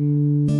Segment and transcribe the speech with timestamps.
[0.00, 0.59] Mm-hmm.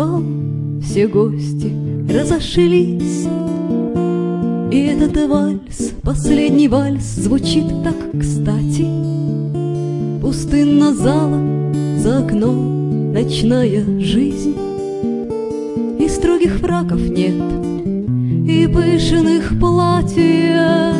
[0.00, 0.22] Бал,
[0.82, 1.72] все гости
[2.10, 3.26] разошлись.
[4.72, 8.86] И этот вальс, последний вальс Звучит так кстати.
[10.22, 11.40] Пустынна зала,
[11.98, 14.56] за окном ночная жизнь.
[15.98, 17.34] И строгих фраков нет,
[18.48, 20.96] и пышных платьев.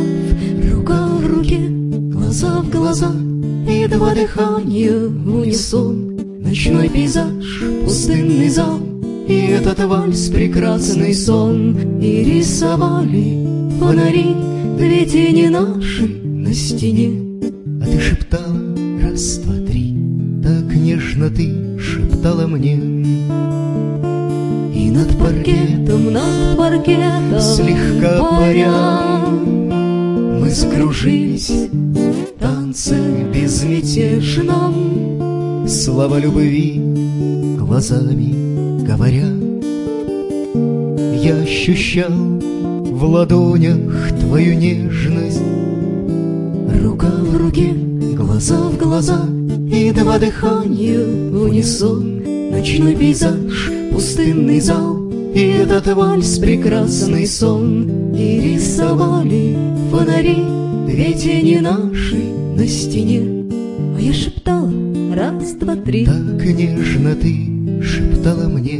[0.75, 3.13] Рука в руке, глаза в глаза
[3.67, 6.19] И два дыхания в унисон.
[6.41, 8.90] Ночной пейзаж, пустынный зал
[9.31, 13.39] И этот вальс, прекрасный сон И рисовали
[13.79, 14.35] фонари
[14.77, 17.13] Две тени наши на стене.
[17.81, 18.59] А ты шептала
[19.01, 19.95] раз, два, три
[20.43, 22.75] Так нежно ты шептала мне.
[24.75, 29.21] И над паркетом, над паркетом Слегка паря
[30.41, 32.97] Мы скружились в танце
[33.33, 34.75] безмятежном
[35.69, 36.81] Слова любви
[37.57, 38.50] глазами
[38.91, 39.29] говоря
[41.23, 45.41] Я ощущал в ладонях твою нежность.
[46.83, 47.73] Рука в руке,
[48.17, 49.27] глаза в глаза
[49.71, 51.53] И два дыхания в
[52.53, 58.13] Ночной пейзаж, пустынный зал И этот вальс, прекрасный сон.
[58.13, 59.57] И рисовали
[59.93, 60.43] фонари
[60.87, 62.19] Две тени наши
[62.57, 63.47] на стене.
[63.97, 64.73] А я шептала
[65.15, 68.79] раз, два, три Так нежно ты шептала мне.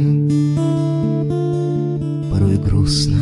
[2.31, 3.17] Порой грустно,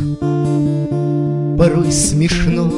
[1.58, 2.70] порой смешно.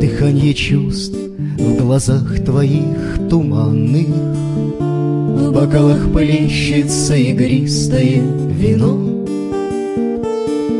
[0.00, 1.16] Дыхание чувств
[1.58, 4.08] в глазах твоих туманных.
[4.08, 9.24] В бокалах плещется игристое вино.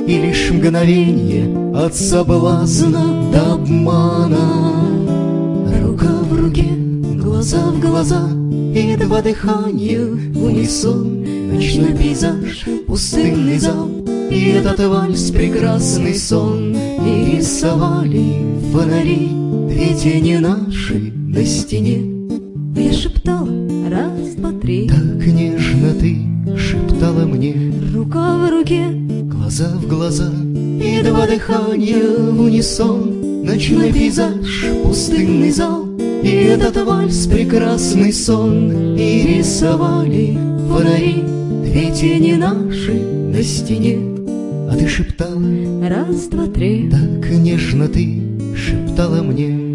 [0.07, 4.39] И лишь мгновение от соблазна до обмана.
[5.83, 6.69] Рука в руке,
[7.17, 8.42] глаза в глаза
[8.75, 11.23] И два дыхания в унисон
[11.53, 13.91] Ночной пейзаж, пустынный зал
[14.31, 16.75] И этот вальс, прекрасный сон.
[16.75, 19.29] И рисовали фонари
[19.69, 22.03] Две тени наши на стене.
[22.75, 23.49] Я шептала
[23.91, 24.89] раз, два, три.
[24.89, 26.19] Так нежно ты
[26.57, 27.75] шептала мне.
[27.95, 28.87] Рука в руке,
[29.25, 30.31] Глаза в глаза.
[30.31, 35.87] И два дыхания в унисон Ночной пейзаж, пустынный зал
[36.23, 40.39] И этот вальс, прекрасный сон И рисовали
[40.69, 41.23] фонари
[41.65, 43.99] Две тени наши на стене.
[44.71, 46.91] А ты шептала Раз, два, три.
[46.91, 48.21] Так нежно ты
[48.55, 49.72] шептала мне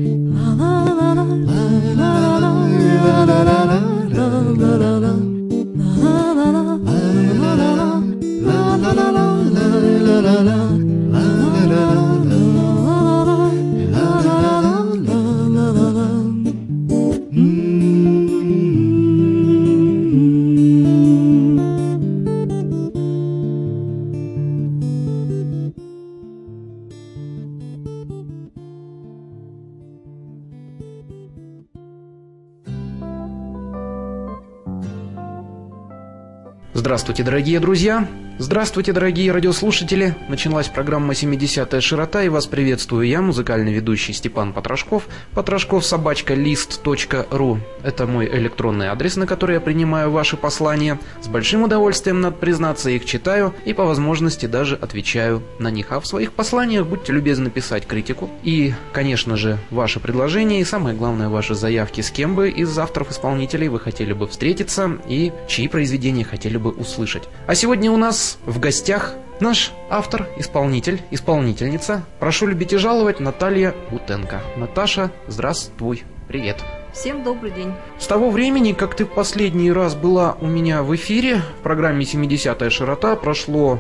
[36.78, 38.08] Здравствуйте, дорогие друзья!
[38.40, 40.14] Здравствуйте, дорогие радиослушатели!
[40.30, 47.60] Началась программа «70-я широта» и вас приветствую я, музыкальный ведущий Степан Потрошков, потрошков собачка лист.ру.
[47.82, 51.00] Это мой электронный адрес, на который я принимаю ваши послания.
[51.20, 55.92] С большим удовольствием, надо признаться, их читаю и по возможности даже отвечаю на них.
[55.92, 60.96] А в своих посланиях будьте любезны писать критику и, конечно же, ваши предложения и самое
[60.96, 66.24] главное, ваши заявки, с кем бы из авторов-исполнителей вы хотели бы встретиться и чьи произведения
[66.24, 67.24] хотели бы услышать.
[67.48, 72.04] А сегодня у нас в гостях наш автор, исполнитель, исполнительница.
[72.20, 74.42] Прошу любить и жаловать Наталья Гутенко.
[74.58, 76.58] Наташа, здравствуй, привет.
[76.94, 77.74] Всем добрый день.
[78.00, 82.04] С того времени, как ты в последний раз была у меня в эфире, в программе
[82.04, 83.80] «70-я широта», прошло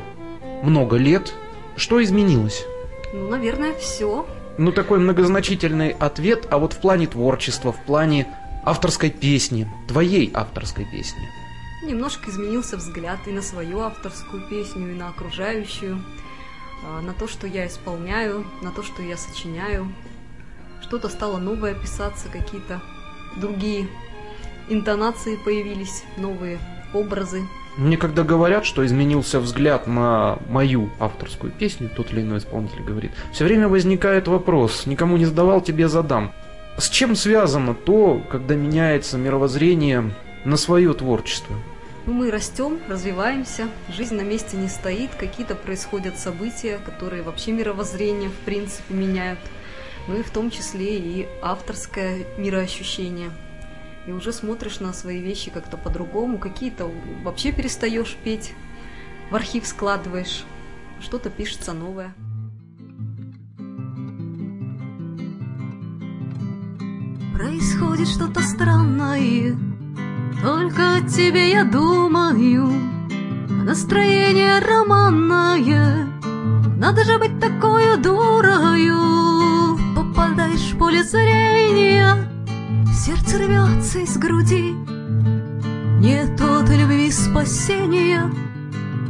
[0.63, 1.33] много лет.
[1.75, 2.65] Что изменилось?
[3.13, 4.25] Ну, наверное, все.
[4.57, 8.27] Ну, такой многозначительный ответ, а вот в плане творчества, в плане
[8.63, 11.27] авторской песни, твоей авторской песни–
[11.83, 16.03] Немножко изменился взгляд и на свою авторскую песню, и на окружающую,
[16.83, 19.91] а, на то, что я исполняю, на то, что я сочиняю.
[20.81, 22.81] Что-то стало новое писаться, какие-то
[23.35, 23.87] другие
[24.69, 26.59] интонации появились, новые
[26.93, 27.43] образы.
[27.77, 33.11] Мне когда говорят, что изменился взгляд на мою авторскую песню, тот или иной исполнитель говорит,
[33.31, 36.33] все время возникает вопрос, никому не задавал, тебе задам.
[36.79, 40.11] С чем связано то, когда меняется мировоззрение
[40.47, 41.57] на свое творчество?
[42.05, 48.29] Ну, мы растем, развиваемся, жизнь на месте не стоит, какие-то происходят события, которые вообще мировоззрение,
[48.29, 49.39] в принципе, меняют.
[50.07, 53.29] Ну и в том числе и авторское мироощущение.
[54.07, 56.89] И уже смотришь на свои вещи как-то по-другому, какие-то
[57.25, 58.53] вообще перестаешь петь,
[59.29, 60.45] в архив складываешь,
[61.01, 62.15] что-то пишется новое.
[67.33, 69.57] Происходит что-то странное,
[70.41, 72.69] только о тебе я думаю,
[73.63, 76.07] настроение романное.
[76.77, 82.29] Надо же быть такой дурою, попадаешь в поле зрения,
[82.93, 84.75] сердце рвется из груди.
[85.99, 88.31] Нет от любви спасения,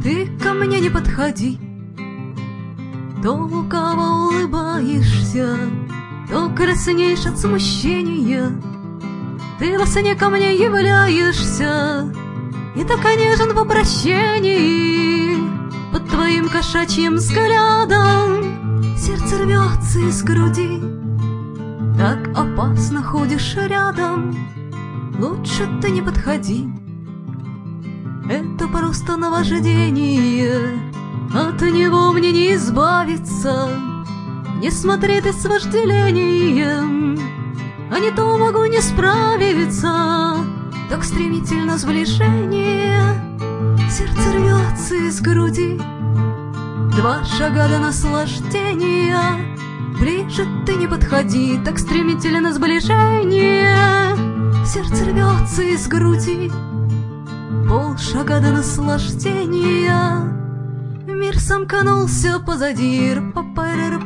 [0.02, 1.60] ты ко мне не подходи.
[3.22, 5.58] То лукаво улыбаешься,
[6.30, 8.52] то краснеешь от смущения—
[9.58, 12.12] ты сне ко мне являешься,
[12.76, 15.36] И так нежен в обращении,
[15.92, 20.80] Под твоим кошачьим взглядом Сердце рвется из груди.
[21.96, 24.36] Так опасно ходишь рядом,
[25.18, 26.68] Лучше ты не подходи.
[28.30, 30.78] Это просто наваждение,
[31.34, 33.68] От него мне не избавиться.
[34.60, 37.16] Не смотри ты с вожделением,
[37.90, 40.36] а не то могу не справиться.
[40.88, 43.38] Так стремительно сближение,
[43.90, 45.80] сердце рвется из груди.
[46.96, 49.20] Два шага до наслаждения,
[50.00, 54.16] ближе ты не подходи, так стремительно сближение,
[54.66, 56.50] сердце рвется из груди.
[57.68, 60.22] Пол шага до наслаждения,
[61.06, 64.00] мир сомкнулся позади, папайра,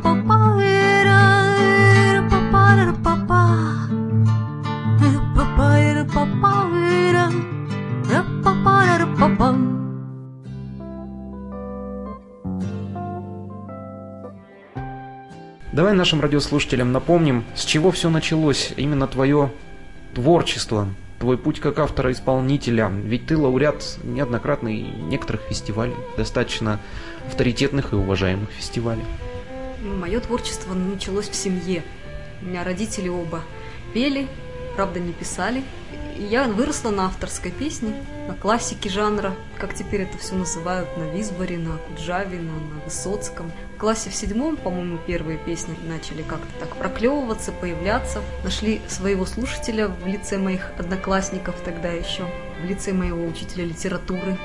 [15.72, 19.50] Давай нашим радиослушателям напомним, с чего все началось, именно твое
[20.14, 20.86] творчество,
[21.18, 22.90] твой путь как автора-исполнителя.
[22.90, 26.78] Ведь ты лауреат неоднократный некоторых фестивалей, достаточно
[27.26, 29.04] авторитетных и уважаемых фестивалей.
[29.82, 31.82] Мое творчество началось в семье.
[32.42, 33.40] У меня родители оба
[33.94, 34.28] пели,
[34.76, 35.62] правда, не писали.
[36.16, 37.94] Я выросла на авторской песне,
[38.28, 43.50] на классике жанра, как теперь это все называют, на Висборе, на Куджаве, на, на Высоцком.
[43.76, 48.20] В классе в седьмом, по-моему, первые песни начали как-то так проклевываться, появляться.
[48.44, 52.26] Нашли своего слушателя в лице моих одноклассников тогда еще,
[52.62, 54.36] в лице моего учителя литературы,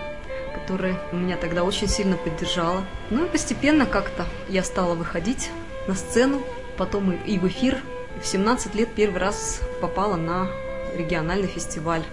[0.54, 2.84] которая меня тогда очень сильно поддержала.
[3.10, 5.50] Ну и постепенно как-то я стала выходить
[5.88, 6.42] на сцену,
[6.78, 7.82] потом и в эфир,
[8.22, 10.50] в 17 лет первый раз попала на
[10.98, 12.04] региональный фестиваль,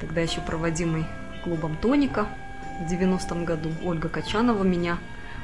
[0.00, 1.06] тогда еще проводимый
[1.44, 2.26] клубом «Тоника»
[2.80, 3.70] в 90-м году.
[3.84, 4.98] Ольга Качанова меня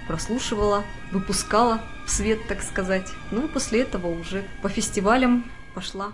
[0.06, 3.10] прослушивала, выпускала в свет, так сказать.
[3.30, 5.44] Ну и после этого уже по фестивалям
[5.74, 6.12] пошла.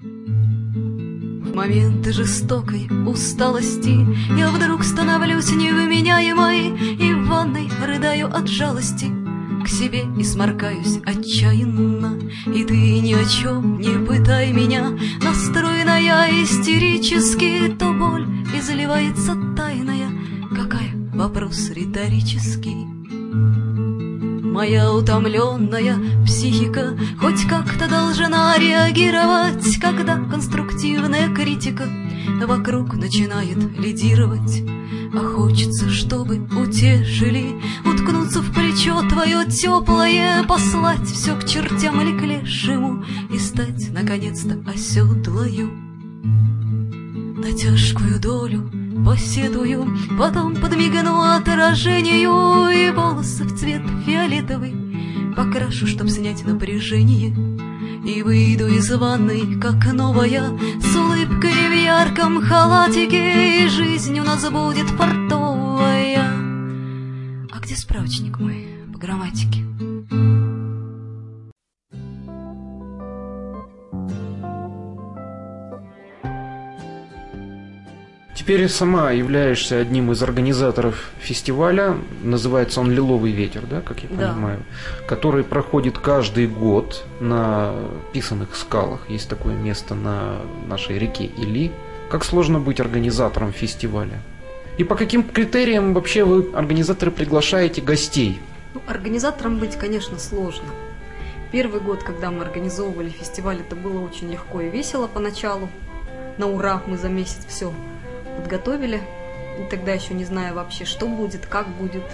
[0.00, 3.94] В моменты жестокой усталости
[4.36, 9.23] Я вдруг становлюсь невменяемой И в ванной рыдаю от жалости
[9.64, 14.90] к себе и сморкаюсь отчаянно, И ты ни о чем не пытай меня,
[15.22, 20.10] Настроенная истерически, То боль изливается тайная,
[20.54, 22.86] Какая вопрос риторический.
[24.54, 31.88] Моя утомленная психика Хоть как-то должна реагировать, Когда конструктивная критика
[32.46, 34.62] Вокруг начинает лидировать.
[35.16, 42.22] А хочется, чтобы утешили, Уткнуться в плечо твое теплое, Послать все к чертям или к
[42.22, 45.70] лешему И стать, наконец-то, оседлою.
[46.24, 48.70] На тяжкую долю
[49.04, 54.74] посетую, Потом подмигну отражению И волосы в цвет фиолетовый
[55.36, 57.53] Покрашу, чтоб снять напряжение
[58.04, 64.48] И выйду из ванной, как новая С улыбкой в ярком халатике И жизнь у нас
[64.50, 66.26] будет портовая
[67.50, 69.64] А где справочник мой по грамматике?
[78.44, 81.96] Теперь сама являешься одним из организаторов фестиваля.
[82.22, 84.32] Называется он «Лиловый ветер», да, как я Да.
[84.32, 84.62] понимаю?
[85.08, 87.74] Который проходит каждый год на
[88.12, 89.08] писаных скалах.
[89.08, 91.72] Есть такое место на нашей реке Или.
[92.10, 94.20] Как сложно быть организатором фестиваля?
[94.76, 98.38] И по каким критериям вообще вы, организаторы, приглашаете гостей?
[98.74, 100.68] Ну, организатором быть, конечно, сложно.
[101.50, 105.70] Первый год, когда мы организовывали фестиваль, это было очень легко и весело поначалу.
[106.36, 107.72] На ура мы за месяц все
[108.36, 109.02] подготовили.
[109.70, 112.04] Тогда еще не зная вообще, что будет, как будет.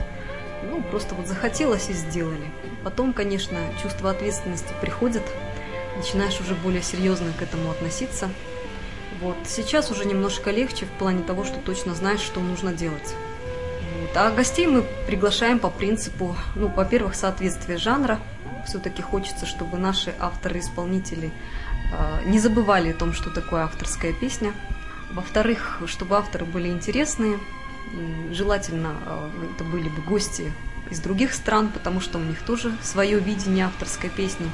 [0.63, 2.51] Ну, просто вот захотелось и сделали.
[2.85, 5.23] Потом, конечно, чувство ответственности приходит.
[5.97, 8.29] Начинаешь уже более серьезно к этому относиться.
[9.21, 9.37] Вот.
[9.47, 13.15] Сейчас уже немножко легче в плане того, что точно знаешь, что нужно делать.
[14.01, 14.17] Вот.
[14.17, 18.19] А гостей мы приглашаем по принципу, ну, во-первых, соответствия жанра.
[18.67, 21.33] Все-таки хочется, чтобы наши авторы-исполнители
[21.93, 24.53] э, не забывали о том, что такое авторская песня.
[25.13, 27.39] Во-вторых, чтобы авторы были интересные.
[28.31, 30.53] Желательно э, это были бы гости
[30.91, 34.47] из других стран, потому что у них тоже свое видение авторской песни,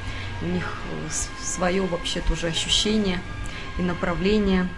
[0.43, 3.21] у них э, свое вообще тоже ощущение
[3.79, 4.69] и направление.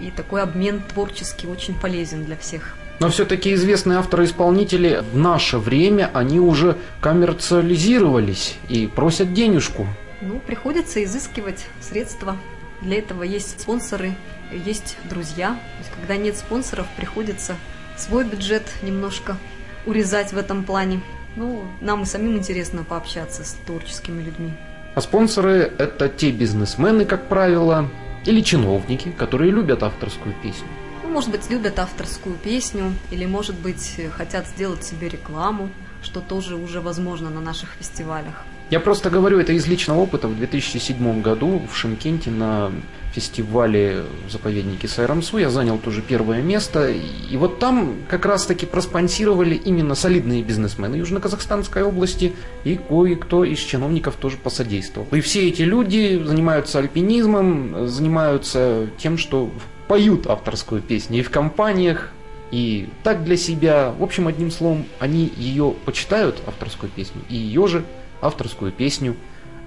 [0.00, 2.76] И такой обмен творческий очень полезен для всех.
[3.00, 9.86] Но все-таки известные авторы-исполнители в наше время, они уже коммерциализировались и просят денежку.
[10.20, 12.36] Ну, приходится изыскивать средства.
[12.84, 14.14] Для этого есть спонсоры,
[14.52, 15.54] есть друзья.
[15.54, 17.56] То есть, когда нет спонсоров, приходится
[17.96, 19.38] свой бюджет немножко
[19.86, 21.00] урезать в этом плане.
[21.34, 24.52] Ну, нам и самим интересно пообщаться с творческими людьми.
[24.94, 27.90] А спонсоры– это те бизнесмены, как правило,
[28.26, 30.68] или чиновники, которые любят авторскую песню.
[31.02, 35.70] Ну, может быть, любят авторскую песню, или, может быть, хотят сделать себе рекламу,
[36.02, 38.44] что тоже уже возможно на наших фестивалях.
[38.74, 40.26] Я просто говорю это из личного опыта.
[40.26, 42.72] В 2007 году в Шимкенте на
[43.12, 46.90] фестивале в заповеднике Сайрамсу я занял тоже первое место.
[46.90, 52.32] И вот там как раз-таки проспонсировали именно солидные бизнесмены Южно-Казахстанской области,
[52.64, 55.06] и кое-кто из чиновников тоже посодействовал.
[55.12, 59.52] И все эти люди занимаются альпинизмом, занимаются тем, что
[59.86, 62.10] поют авторскую песню и в компаниях,
[62.50, 63.94] и так для себя.
[63.96, 67.84] В общем, одним словом, они ее почитают, авторскую песню, и ее же
[68.24, 69.16] авторскую песню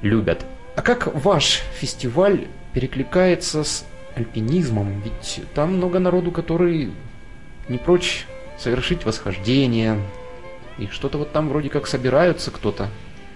[0.02, 0.46] любят.
[0.76, 3.86] А как ваш фестиваль перекликается с
[4.16, 5.02] альпинизмом?
[5.02, 6.92] Ведь там много народу, который
[7.70, 8.26] не прочь
[8.58, 10.02] совершить восхождение.
[10.78, 12.90] И что-то вот там вроде как собираются кто-то.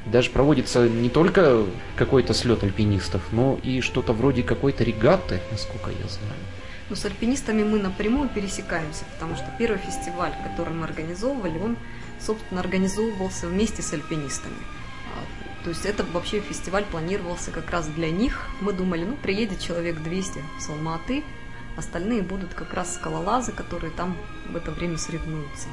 [0.05, 6.07] Даже проводится не только какой-то слет альпинистов, но и что-то вроде какой-то регаты, насколько я
[6.07, 6.41] знаю.
[6.89, 11.77] Но с альпинистами мы напрямую пересекаемся, потому что первый фестиваль, который мы организовывали, он,
[12.19, 14.57] собственно, организовывался вместе с альпинистами.
[15.63, 18.47] То есть это вообще фестиваль планировался как раз для них.
[18.61, 21.23] Мы думали, ну, приедет человек 200 с Алматы,
[21.77, 24.17] остальные будут как раз скалолазы, которые там
[24.49, 25.67] в это время соревнуются.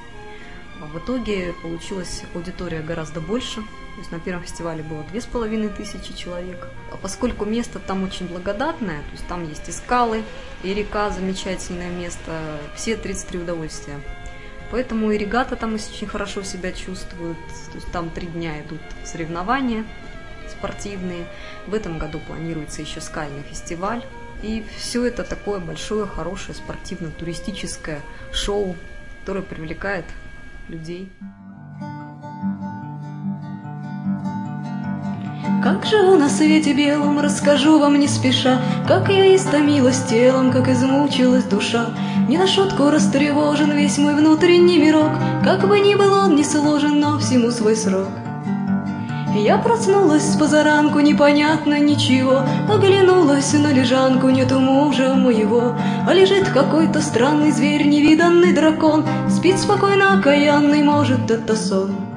[0.80, 3.56] А в итоге получилась аудитория гораздо больше.
[3.56, 6.68] То есть на первом фестивале было две с половиной тысячи человек.
[6.92, 10.22] А поскольку место там очень благодатное, то есть там есть и скалы,
[10.62, 13.98] и река, замечательное место, все 33 удовольствия.
[14.70, 17.38] Поэтому и регата там очень хорошо себя чувствуют.
[17.70, 19.84] То есть там три дня идут соревнования
[20.58, 21.26] спортивные.
[21.66, 24.04] В этом году планируется еще скальный фестиваль.
[24.42, 28.00] И все это такое большое, хорошее спортивно-туристическое
[28.32, 28.76] шоу,
[29.20, 30.04] которое привлекает
[30.68, 31.08] людей.
[35.68, 41.44] Как живу на свете белом, расскажу вам не спеша, Как я истомилась телом, как измучилась
[41.44, 41.90] душа.
[42.26, 45.10] Не на шутку растревожен весь мой внутренний мирок,
[45.44, 48.08] Как бы ни был он не сложен, но всему свой срок.
[49.36, 55.76] Я проснулась с позаранку, непонятно ничего, Оглянулась на лежанку, нету мужа моего,
[56.08, 62.07] А лежит какой-то странный зверь, невиданный дракон, Спит спокойно, окаянный, может, это сон.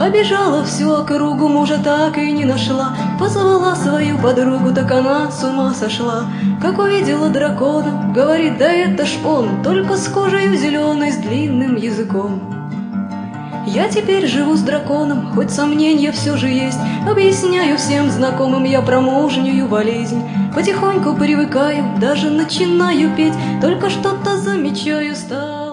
[0.00, 5.72] Обежала всю округу, мужа так и не нашла, Позвала свою подругу, так она с ума
[5.72, 6.24] сошла.
[6.60, 12.40] Как увидела дракона, говорит, да это ж он, Только с кожей зеленой, с длинным языком.
[13.66, 19.00] Я теперь живу с драконом, хоть сомнения все же есть, Объясняю всем знакомым я про
[19.00, 20.22] мужнюю болезнь.
[20.54, 25.63] Потихоньку привыкаю, даже начинаю петь, Только что-то замечаю, стало.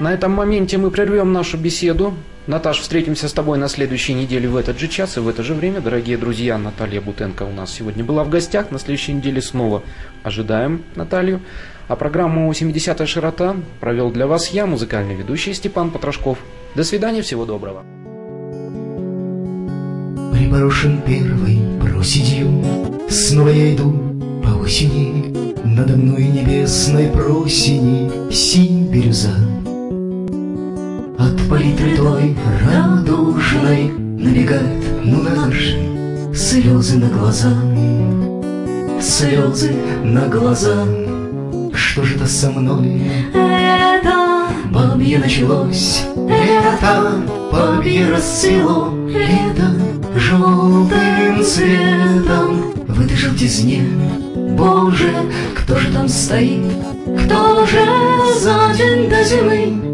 [0.00, 2.14] На этом моменте мы прервем нашу беседу.
[2.46, 5.52] Наташ, встретимся с тобой на следующей неделе в этот же час и в это же
[5.52, 5.82] время.
[5.82, 8.70] Дорогие друзья, Наталья Бутенко у нас сегодня была в гостях.
[8.70, 9.82] На следующей неделе снова
[10.22, 11.42] ожидаем Наталью.
[11.86, 16.38] А программу «70-я широта» провел для вас я, музыкальный ведущий Степан Потрошков.
[16.74, 17.84] До свидания, всего доброго.
[20.32, 22.64] Приброшен первый проседью,
[23.10, 23.92] Снова я иду
[24.42, 29.49] по осени, Надо мной небесной просени синь бирюза.
[31.50, 37.50] Палитры той радужной Набегает, ну надо же, слезы на глаза,
[39.02, 40.84] Слезы на глаза.
[41.74, 43.02] Что же это со мной?
[43.34, 49.74] Это Бабье началось, это бабье расцвело, Лето
[50.14, 53.82] желтым цветом В этой желтизне,
[54.56, 55.10] Боже,
[55.56, 56.62] кто же там стоит?
[57.24, 57.84] Кто же
[58.38, 59.89] за день до зимы?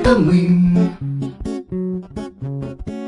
[0.00, 0.48] Это мы.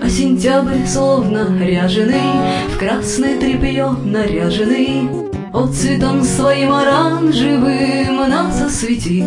[0.03, 2.21] А сентябрь словно ряженый,
[2.69, 5.09] В красное тряпье наряженный,
[5.55, 9.25] От цветом своим оранжевым нас осветит.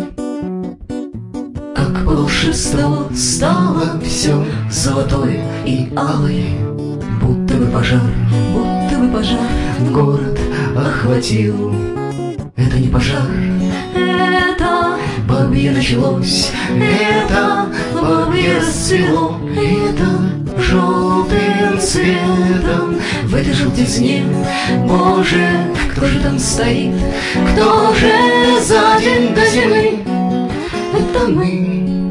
[1.74, 6.44] Как по волшебству стало все золотое и алое,
[7.20, 8.12] Будто бы пожар
[8.52, 9.40] Будто бы пожар,
[9.90, 10.38] город
[10.76, 11.74] охватил.
[12.54, 13.26] Это не пожар,
[15.46, 24.24] бабье началось, это бабье расцвело, это желтым цветом в этой желтизне.
[24.88, 25.46] Боже,
[25.92, 26.94] кто же там стоит,
[27.52, 28.12] кто же
[28.60, 30.00] за день до зимы?
[30.92, 32.10] Это мы.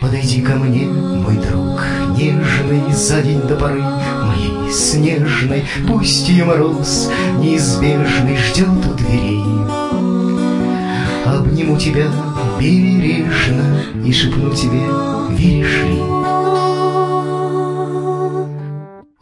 [0.00, 1.82] Подойди ко мне, мой друг,
[2.16, 7.10] нежный за день до поры моей снежной, пусть ее мороз
[7.40, 9.43] неизбежный ждет у дверей.
[11.74, 12.06] Обниму тебя
[12.60, 14.80] бережно и шепну тебе,
[15.30, 16.00] веришь ли?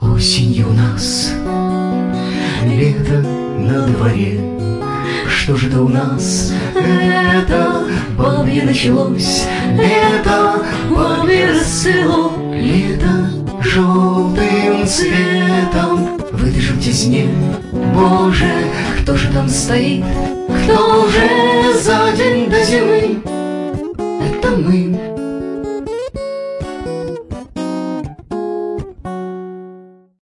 [0.01, 1.33] Осенью у нас
[2.65, 3.27] лето
[3.59, 4.41] на дворе.
[5.27, 6.53] Что же это у нас?
[6.75, 7.87] Это
[8.19, 9.45] бабье началось,
[9.79, 13.31] это бабье расцвело, лето
[13.63, 17.29] желтым цветом в этой желтизне.
[17.95, 18.51] Боже,
[19.01, 20.05] кто же там стоит?
[20.63, 23.21] Кто же за день до зимы